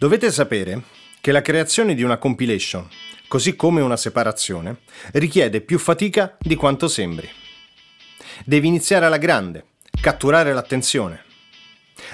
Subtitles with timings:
[0.00, 0.84] Dovete sapere
[1.20, 2.88] che la creazione di una compilation,
[3.28, 4.78] così come una separazione,
[5.12, 7.28] richiede più fatica di quanto sembri.
[8.46, 9.66] Devi iniziare alla grande,
[10.00, 11.22] catturare l'attenzione.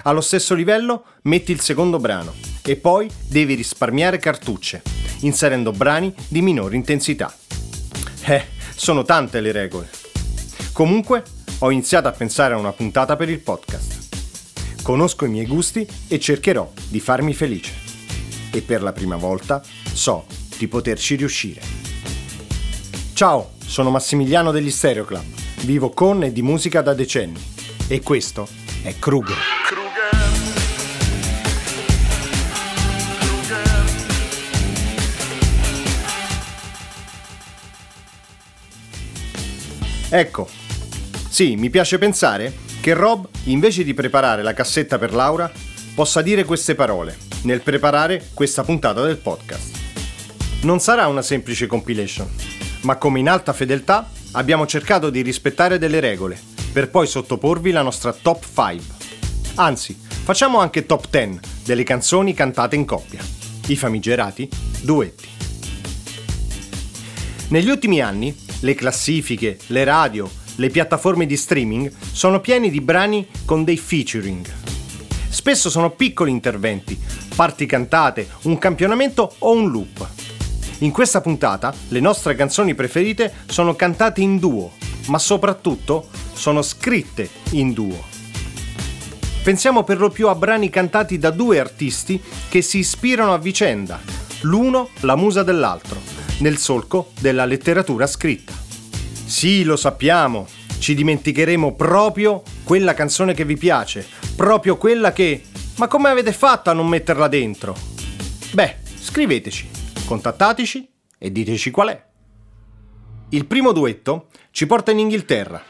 [0.02, 4.82] Allo stesso livello metti il secondo brano e poi devi risparmiare cartucce,
[5.20, 7.32] inserendo brani di minore intensità.
[8.24, 9.88] Eh, sono tante le regole.
[10.72, 11.22] Comunque,
[11.60, 14.05] ho iniziato a pensare a una puntata per il podcast.
[14.86, 17.72] Conosco i miei gusti e cercherò di farmi felice.
[18.52, 21.60] E per la prima volta so di poterci riuscire.
[23.12, 25.24] Ciao, sono Massimiliano degli Stereo Club.
[25.62, 27.42] Vivo con e di musica da decenni.
[27.88, 28.46] E questo
[28.84, 29.36] è Kruger.
[40.10, 40.48] Ecco,
[41.36, 42.50] sì, mi piace pensare
[42.80, 45.52] che Rob, invece di preparare la cassetta per Laura,
[45.94, 49.76] possa dire queste parole nel preparare questa puntata del podcast.
[50.62, 52.26] Non sarà una semplice compilation,
[52.84, 56.40] ma come in alta fedeltà abbiamo cercato di rispettare delle regole
[56.72, 58.96] per poi sottoporvi la nostra top 5.
[59.56, 63.20] Anzi, facciamo anche top 10 delle canzoni cantate in coppia,
[63.66, 64.48] i famigerati
[64.80, 65.28] duetti.
[67.48, 73.26] Negli ultimi anni, le classifiche, le radio, le piattaforme di streaming sono piene di brani
[73.44, 74.46] con dei featuring.
[75.28, 76.98] Spesso sono piccoli interventi,
[77.34, 80.08] parti cantate, un campionamento o un loop.
[80.78, 84.72] In questa puntata le nostre canzoni preferite sono cantate in duo,
[85.08, 88.14] ma soprattutto sono scritte in duo.
[89.42, 94.00] Pensiamo per lo più a brani cantati da due artisti che si ispirano a vicenda,
[94.40, 96.00] l'uno la musa dell'altro,
[96.38, 98.65] nel solco della letteratura scritta.
[99.26, 100.46] Sì, lo sappiamo,
[100.78, 105.42] ci dimenticheremo proprio quella canzone che vi piace, proprio quella che...
[105.78, 107.76] Ma come avete fatto a non metterla dentro?
[108.52, 109.68] Beh, scriveteci,
[110.06, 110.88] contattateci
[111.18, 112.04] e diteci qual è.
[113.30, 115.60] Il primo duetto ci porta in Inghilterra,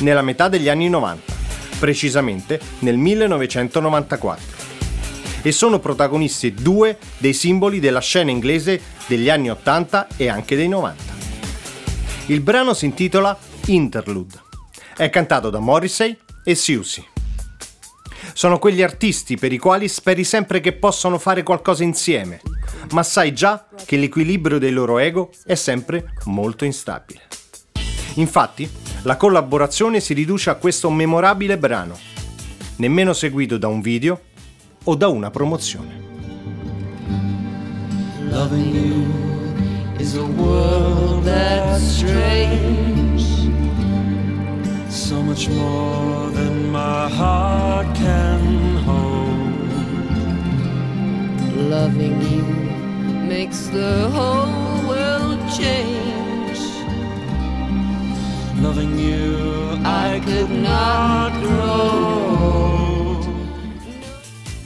[0.00, 1.32] nella metà degli anni 90,
[1.78, 4.44] precisamente nel 1994.
[5.40, 10.68] E sono protagonisti due dei simboli della scena inglese degli anni 80 e anche dei
[10.68, 11.07] 90.
[12.28, 14.38] Il brano si intitola Interlude.
[14.94, 17.02] È cantato da Morrissey e Siusi.
[18.34, 22.42] Sono quegli artisti per i quali speri sempre che possano fare qualcosa insieme,
[22.90, 27.22] ma sai già che l'equilibrio dei loro ego è sempre molto instabile.
[28.16, 28.70] Infatti,
[29.04, 31.96] la collaborazione si riduce a questo memorabile brano,
[32.76, 34.20] nemmeno seguito da un video
[34.84, 36.06] o da una promozione.
[38.28, 39.37] Loving you
[40.08, 43.24] is a world that's strange.
[44.88, 49.70] So much more than my heart can hold.
[51.68, 52.44] Loving you
[53.28, 56.60] makes the whole world change.
[58.62, 63.26] Loving you, I could not grow.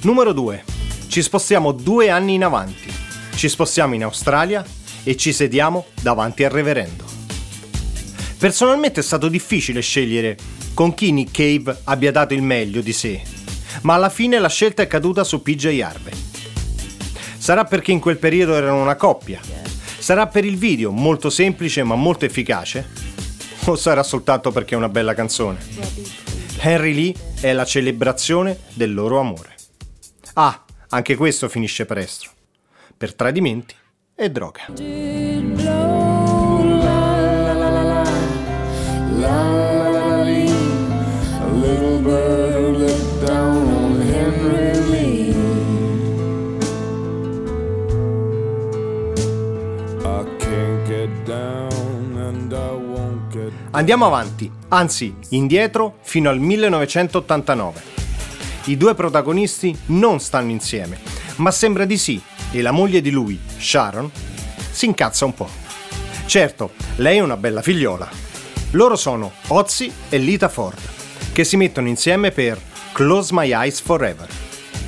[0.03, 0.65] Numero 2.
[1.09, 2.91] Ci spostiamo due anni in avanti.
[3.35, 4.65] Ci spostiamo in Australia
[5.05, 7.05] e ci sediamo davanti al reverendo.
[8.39, 10.37] Personalmente è stato difficile scegliere
[10.75, 13.23] con chi Nick Cave abbia dato il meglio di sé,
[13.83, 16.13] ma alla fine la scelta è caduta su PJ Harvey.
[17.39, 19.41] Sarà perché in quel periodo erano una coppia?
[19.99, 22.89] Sarà per il video molto semplice ma molto efficace?
[23.65, 25.59] O sarà soltanto perché è una bella canzone?
[26.59, 29.55] Henry Lee è la celebrazione del loro amore.
[30.35, 32.31] Ah, anche questo finisce presto.
[32.97, 33.75] Per tradimenti
[34.23, 34.61] e droga.
[53.75, 57.83] Andiamo avanti, anzi indietro fino al 1989.
[58.67, 61.01] I due protagonisti non stanno insieme,
[61.37, 62.23] ma sembra di sì
[62.53, 64.11] e la moglie di lui, Sharon,
[64.71, 65.49] si incazza un po'.
[66.27, 68.09] Certo, lei è una bella figliola.
[68.73, 70.79] Loro sono Ozzy e Lita Ford,
[71.33, 72.61] che si mettono insieme per
[72.93, 74.29] Close My Eyes Forever,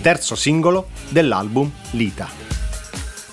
[0.01, 2.29] terzo singolo dell'album Lita.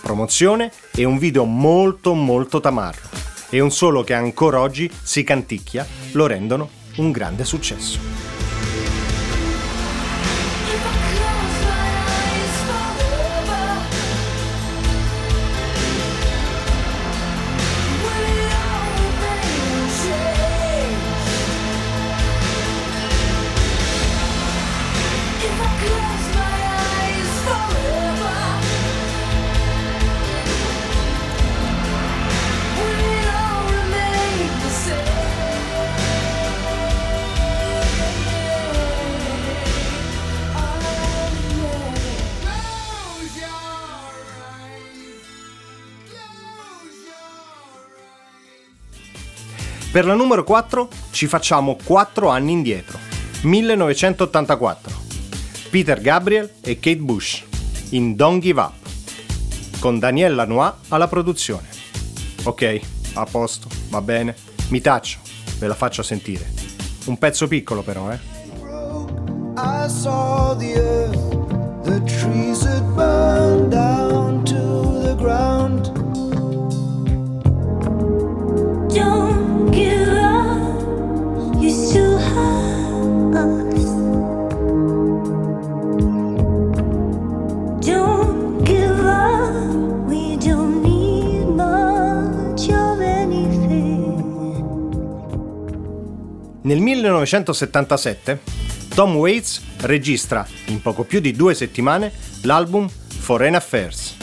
[0.02, 3.10] Promozione e un video molto molto tamarro
[3.50, 8.31] e un solo che ancora oggi si canticchia lo rendono un grande successo.
[49.92, 52.98] Per la numero 4 ci facciamo 4 anni indietro.
[53.42, 55.00] 1984.
[55.70, 57.44] Peter Gabriel e Kate Bush
[57.90, 58.74] in Don't Give Up
[59.80, 61.68] con Daniel Lanois alla produzione.
[62.44, 62.80] Ok,
[63.16, 64.36] a posto, va bene.
[64.70, 65.20] Mi taccio,
[65.60, 66.50] ve la faccio sentire.
[67.06, 68.20] Un pezzo piccolo però, eh.
[69.58, 75.92] I saw the earth, the trees had burned down to the ground.
[78.94, 79.31] Don't
[96.72, 98.40] Nel 1977
[98.96, 102.14] Tom Waits registra in poco più di due settimane
[102.44, 104.16] l'album Foreign Affairs.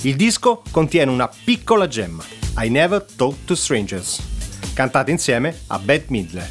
[0.00, 2.24] Il disco contiene una piccola gemma,
[2.56, 6.48] I Never Talk to Strangers, cantata insieme a Bette Midler.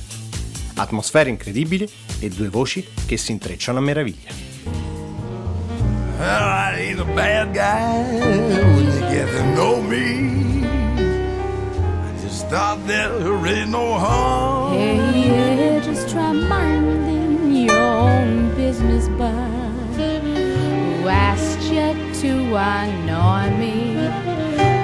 [0.75, 1.89] Atmosfere incredibili
[2.19, 4.30] e due voci che si intrecciano a meraviglia.
[6.19, 6.44] Well,
[22.23, 23.97] to annoy me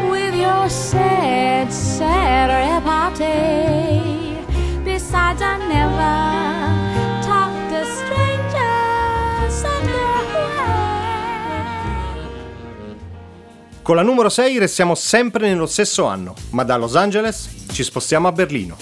[0.10, 4.36] with your sad, sad repartee?
[4.84, 9.64] Besides, I never talk to strangers
[13.82, 18.28] Con la numero 6 restiamo sempre nello stesso anno, ma da Los Angeles ci spostiamo
[18.28, 18.76] a Berlino.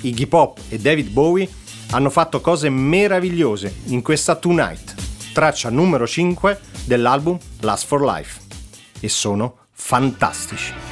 [0.00, 1.48] Iggy Pop e David Bowie
[1.90, 4.94] hanno fatto cose meravigliose in questa Tonight,
[5.32, 8.40] traccia numero 5 dell'album Last for Life.
[9.00, 10.91] E sono fantastici.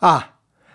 [0.00, 0.30] Ah,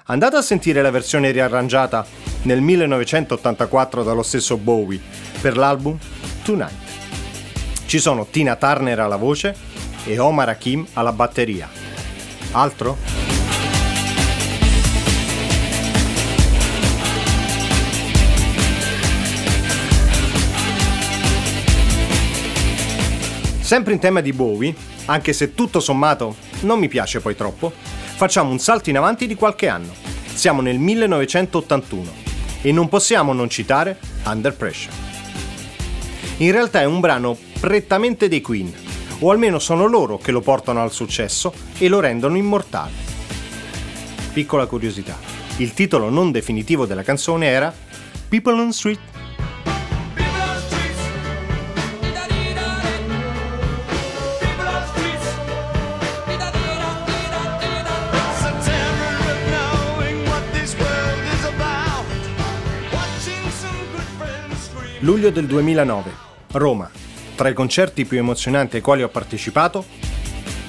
[0.05, 2.03] andate a sentire la versione riarrangiata
[2.43, 4.99] nel 1984 dallo stesso Bowie
[5.39, 5.95] per l'album
[6.43, 7.85] Tonight.
[7.85, 9.55] Ci sono Tina Turner alla voce
[10.05, 11.69] e Omar Hakim alla batteria.
[12.53, 12.97] Altro?
[23.59, 24.73] Sempre in tema di Bowie,
[25.05, 27.71] anche se tutto sommato non mi piace poi troppo,
[28.21, 29.95] facciamo un salto in avanti di qualche anno.
[30.31, 32.11] Siamo nel 1981
[32.61, 34.93] e non possiamo non citare Under Pressure.
[36.37, 38.71] In realtà è un brano prettamente dei Queen,
[39.21, 42.91] o almeno sono loro che lo portano al successo e lo rendono immortale.
[44.33, 45.17] Piccola curiosità,
[45.57, 47.73] il titolo non definitivo della canzone era
[48.29, 48.99] People on Street
[65.01, 66.11] Luglio del 2009,
[66.51, 66.89] Roma.
[67.33, 69.83] Tra i concerti più emozionanti ai quali ho partecipato,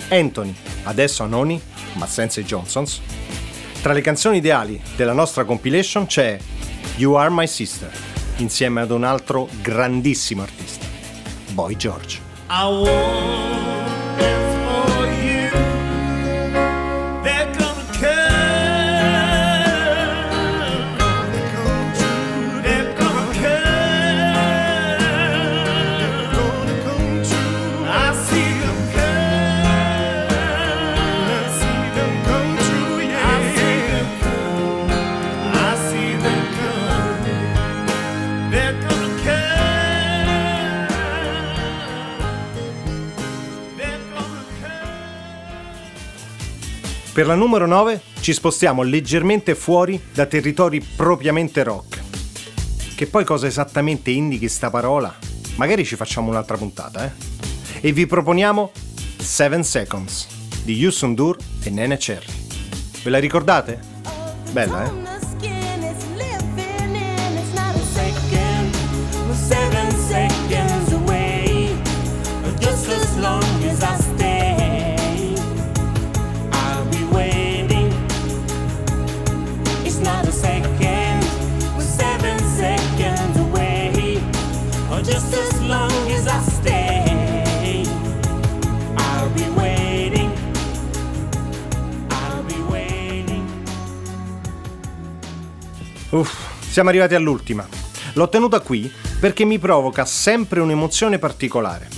[0.08, 1.60] Anthony, adesso Anoni,
[1.94, 3.00] ma senza i Johnsons.
[3.82, 6.38] Tra le canzoni ideali della nostra compilation c'è
[6.96, 7.90] You Are My Sister,
[8.36, 10.86] insieme ad un altro grandissimo artista,
[11.50, 12.20] Boy George.
[47.12, 52.00] Per la numero 9 ci spostiamo leggermente fuori da territori propriamente rock.
[52.95, 55.14] Che poi cosa esattamente indichi sta parola?
[55.57, 57.11] Magari ci facciamo un'altra puntata, eh?
[57.83, 58.73] E vi proponiamo
[59.19, 60.26] 7 Seconds
[60.64, 62.33] di Yusun Dur e Nene Cherry.
[63.02, 63.78] Ve la ricordate?
[64.50, 65.01] Bella, eh?
[96.12, 97.66] Uff, siamo arrivati all'ultima.
[98.14, 101.88] L'ho tenuta qui perché mi provoca sempre un'emozione particolare.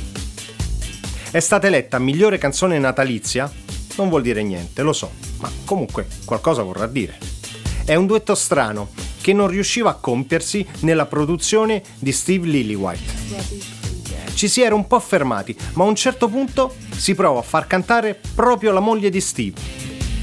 [1.32, 3.50] È stata eletta migliore canzone natalizia?
[3.96, 7.18] Non vuol dire niente, lo so, ma comunque qualcosa vorrà dire.
[7.84, 8.90] È un duetto strano
[9.20, 13.12] che non riusciva a compiersi nella produzione di Steve Lillywhite.
[14.34, 17.66] Ci si era un po' fermati, ma a un certo punto si prova a far
[17.66, 19.60] cantare proprio la moglie di Steve,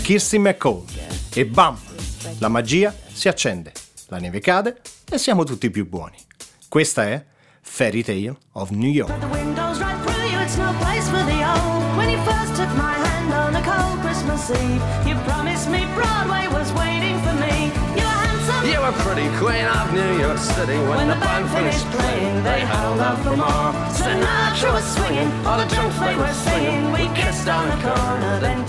[0.01, 0.83] Kirsty McCall,
[1.33, 1.77] e bam!
[2.37, 3.71] La magia si accende,
[4.11, 6.17] la neve cade e siamo tutti più buoni.
[6.67, 7.25] Questa è
[7.61, 9.09] Fairy Tale of New York.
[15.05, 17.71] You promised me Broadway was waiting for me.
[18.67, 22.43] You were pretty queen of New York City when, when the band finished playing.
[22.43, 23.71] They held out for more.
[23.95, 26.91] Sinatra was swinging, all the junk they were singing.
[26.91, 28.65] We kissed on the corner, then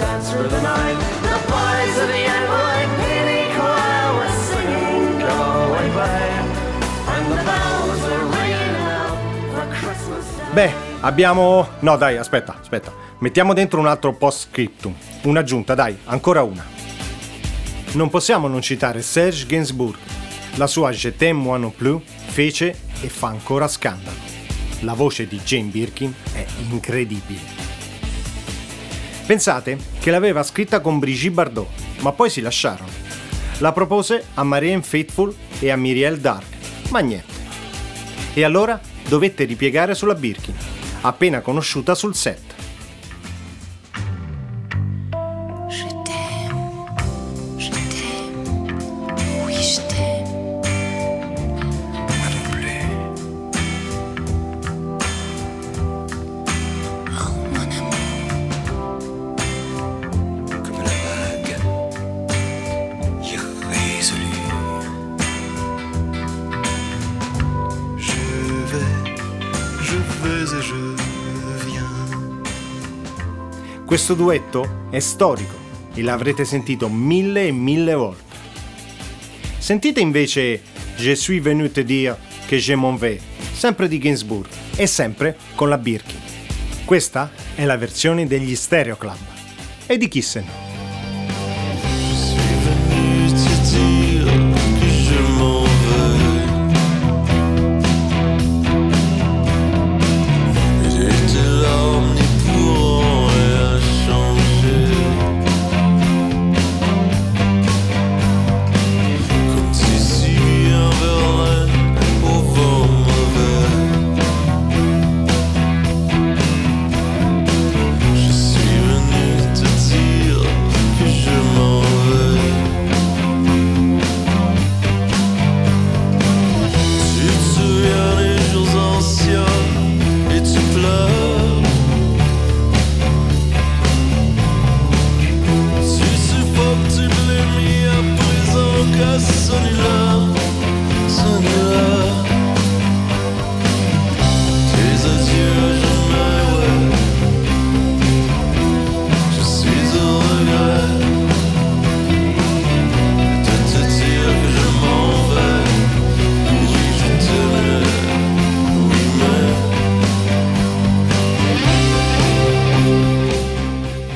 [10.53, 11.67] Beh, abbiamo.
[11.81, 12.93] No, dai, aspetta, aspetta.
[13.21, 14.95] Mettiamo dentro un altro post scriptum.
[15.23, 16.63] Un'aggiunta, dai, ancora una.
[17.93, 19.97] Non possiamo non citare Serge Gainsbourg.
[20.57, 24.17] La sua Je t'aime moi non plus fece e fa ancora scandalo.
[24.81, 27.41] La voce di Jane Birkin è incredibile.
[29.25, 31.69] Pensate che l'aveva scritta con Brigitte Bardot,
[32.01, 32.91] ma poi si lasciarono.
[33.61, 36.45] La propose a Marianne Faithful e a Miriel Dark,
[36.91, 37.41] ma niente.
[38.35, 38.79] E allora
[39.09, 40.55] dovette ripiegare sulla Birkin,
[41.03, 42.52] appena conosciuta sul set.
[73.93, 75.53] Questo duetto è storico
[75.93, 78.35] e l'avrete sentito mille e mille volte.
[79.59, 80.63] Sentite invece
[80.97, 82.17] Je suis venu te dire
[82.49, 83.21] que je m'en vais,
[83.53, 86.19] sempre di Gainsbourg e sempre con la Birkin.
[86.87, 89.19] Questa è la versione degli Stereo Club.
[89.85, 90.23] E di chi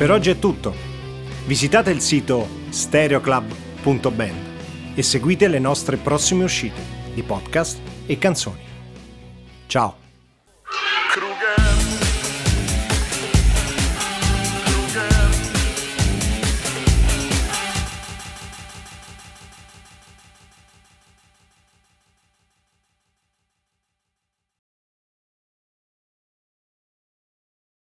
[0.06, 0.72] Per oggi è tutto.
[1.46, 4.45] Visitate il sito stereoclub.band
[4.96, 6.80] e seguite le nostre prossime uscite
[7.14, 8.64] di podcast e canzoni.
[9.66, 10.05] Ciao!